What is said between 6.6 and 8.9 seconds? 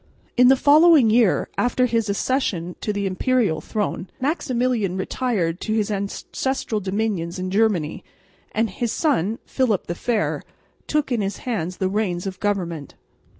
dominions in Germany, and